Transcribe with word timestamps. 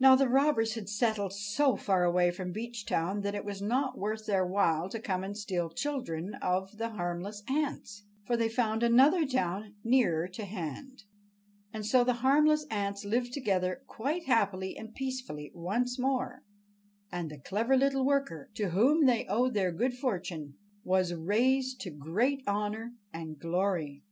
Now, 0.00 0.16
the 0.16 0.30
robbers 0.30 0.76
had 0.76 0.88
settled 0.88 1.34
so 1.34 1.76
far 1.76 2.02
away 2.02 2.30
from 2.30 2.54
Beechtown 2.54 3.20
that 3.20 3.34
it 3.34 3.44
was 3.44 3.60
not 3.60 3.98
worth 3.98 4.24
their 4.24 4.46
while 4.46 4.88
to 4.88 4.98
come 4.98 5.22
and 5.22 5.36
steal 5.36 5.68
the 5.68 5.74
children 5.74 6.32
of 6.40 6.78
the 6.78 6.88
harmless 6.88 7.42
ants, 7.46 8.04
for 8.24 8.34
they 8.34 8.48
found 8.48 8.82
another 8.82 9.26
town 9.26 9.74
nearer 9.84 10.26
to 10.26 10.46
hand. 10.46 11.04
And 11.70 11.84
so 11.84 12.02
the 12.02 12.14
harmless 12.24 12.64
ants 12.70 13.04
lived 13.04 13.34
together 13.34 13.82
quite 13.86 14.24
happily 14.24 14.74
and 14.74 14.94
peacefully 14.94 15.50
once 15.54 15.98
more, 15.98 16.44
and 17.12 17.30
the 17.30 17.36
clever 17.38 17.76
little 17.76 18.06
worker, 18.06 18.48
to 18.54 18.70
whom 18.70 19.04
they 19.04 19.26
owed 19.28 19.52
their 19.52 19.70
good 19.70 19.92
fortune, 19.98 20.54
was 20.82 21.12
raised 21.12 21.78
to 21.82 21.90
great 21.90 22.42
honor 22.46 22.94
and 23.12 23.38
glory. 23.38 24.02